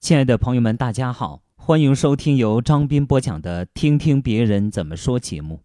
[0.00, 5.60] 亲爱的朋友们，大家好，欢迎收听由张斌播讲的《听听别人怎么说》节目。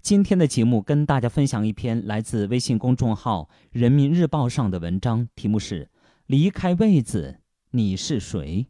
[0.00, 5.86] 今天的节目跟大家分享一篇来自微信公众号《人民日报》上的文章，题目是
[6.26, 7.40] 《离开位子，
[7.72, 8.62] 你是谁》。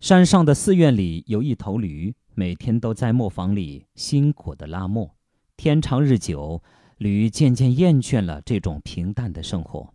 [0.00, 5.14] 山上的寺院里有一头驴，每天都在磨坊里辛苦的拉磨。
[5.58, 6.62] 天长日久，
[6.96, 9.92] 驴渐渐厌倦了这种平淡的生活，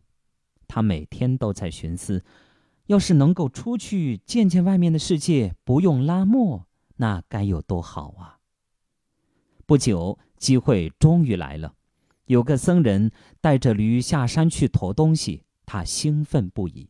[0.68, 2.24] 他每天都在寻思。
[2.88, 6.68] 要是能够出去见见外面的世界，不用拉磨，
[6.98, 8.40] 那该有多好啊！
[9.66, 11.74] 不久，机会终于来了，
[12.26, 16.90] 有个僧人带着驴下山去驮东西，他兴奋不已。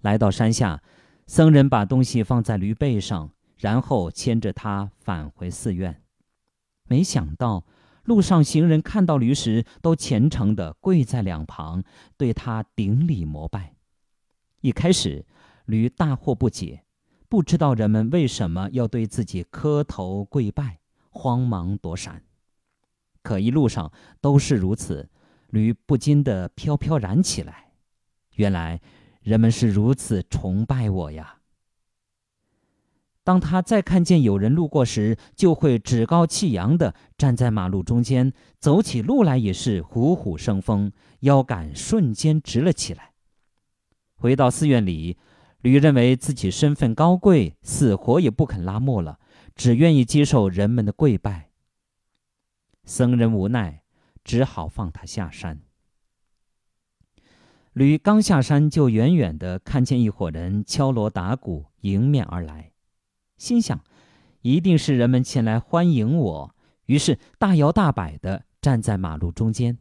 [0.00, 0.82] 来到山下，
[1.26, 6.02] 僧人把东西放在驴背上，然后牵着它返回寺院。
[6.88, 7.64] 没想到，
[8.02, 11.84] 路上行人看到驴时，都虔诚地跪在两旁，
[12.16, 13.77] 对他顶礼膜拜。
[14.60, 15.24] 一开始，
[15.66, 16.82] 驴大惑不解，
[17.28, 22.24] 不知道人们为什么要对自己磕头跪拜，慌忙躲闪。
[23.22, 25.08] 可一路上都是如此，
[25.50, 27.72] 驴不禁的飘飘然起来。
[28.34, 28.80] 原来，
[29.20, 31.36] 人们是如此崇拜我呀！
[33.22, 43.12] 当他再看见有人路过时，就会趾高气扬的站在马路中间，走起路来也是虎虎生风，腰杆瞬间直了起来。
[44.18, 45.16] 回到寺院里，
[45.60, 49.20] 驴认为自己身份高贵，死活也不肯拉磨了，
[49.54, 51.50] 只愿意接受人们的跪拜。
[52.84, 53.82] 僧人无奈，
[54.24, 55.60] 只好放他下山。
[57.72, 62.72] 驴刚下山，就远远的看见一伙人敲锣打鼓迎面而来，
[63.36, 63.84] 心想，
[64.42, 66.54] 一定是人们前来欢迎我，
[66.86, 69.78] 于是大摇大摆的站在马路中间。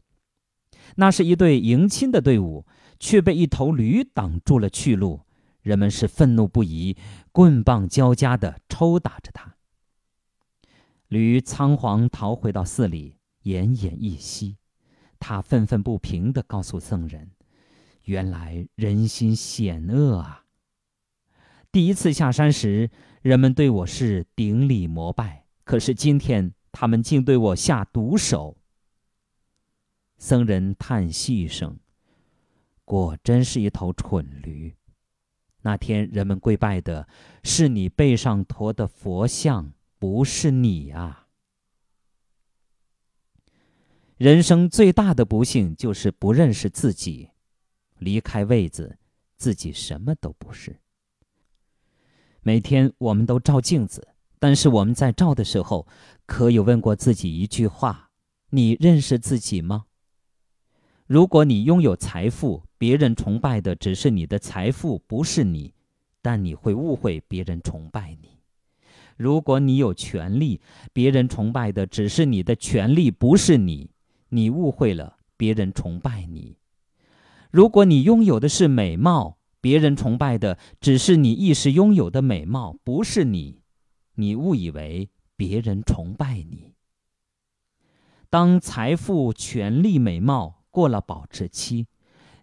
[0.97, 2.67] 那是一队迎亲的队伍。
[2.99, 5.21] 却被一头驴挡住了去路，
[5.61, 6.97] 人们是愤怒不已，
[7.31, 9.55] 棍棒交加地抽打着他。
[11.07, 14.57] 驴仓皇逃回到寺里，奄奄一息。
[15.19, 17.31] 他愤愤不平地告诉僧人
[18.05, 20.43] ：“原来人心险恶啊！
[21.71, 28.57] 第一次下山时，人们对我是顶礼膜拜，可是今天他们竟对我下毒手。”
[30.19, 31.79] 僧人叹息一声。
[32.87, 34.73] 果真是一头蠢驴。
[35.63, 37.05] 那天人们跪拜的
[37.43, 41.27] 是你背上驮的佛像，不是你啊！
[44.15, 47.31] 人生最大的不幸就是不认识自己，
[47.97, 48.97] 离开位子，
[49.35, 50.79] 自己什么都不是。
[52.39, 54.07] 每天我们都照镜子，
[54.39, 55.85] 但是我们在照的时候，
[56.25, 58.11] 可有问过自己一句话：
[58.51, 59.87] 你认识自己吗？
[61.07, 65.73] 如果你拥有财富，别人崇拜的只是你的财富，不是你，
[66.21, 68.41] 但你会误会别人崇拜你；
[69.15, 70.59] 如果你有权利，
[70.91, 73.89] 别人崇拜的只是你的权利，不是你，
[74.27, 76.57] 你误会了别人崇拜你；
[77.51, 83.61] 如果你拥有的是美貌，别人崇拜的只是你一时拥有的美貌，不是你，
[84.15, 86.73] 你误以为别人崇拜你。
[88.29, 90.56] 当财富、权力、美貌。
[90.77, 91.87] 过了保质期，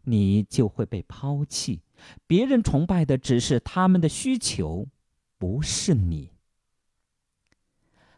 [0.03, 1.83] 你就会被抛弃。
[2.27, 4.89] 别人崇拜的只是他们的需求，
[5.39, 6.33] 不是你。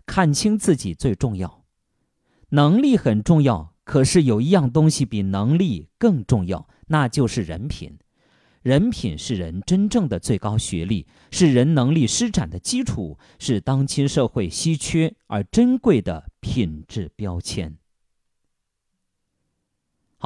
[0.06, 1.66] 看清自己最重要，
[2.48, 7.98] 能力很重要，可是有一样东西比能力更重要，那就是人品。
[8.62, 17.76] 人品是人真正的最高学历，是人能力施展的基础，是当今社会稀缺而珍贵的品质标签。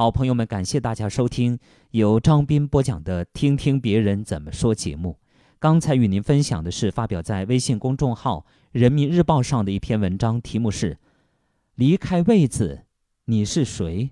[0.01, 1.59] 好朋友们，感谢大家收听
[1.91, 5.19] 由张斌播讲的《听听别人怎么说》节目。
[5.59, 8.39] 刚才与您分享的是发表在微信公众号
[8.71, 10.95] 《人民日报》上的一篇文章，题目是
[11.75, 12.85] 《离开位子，
[13.25, 14.05] 你是谁》。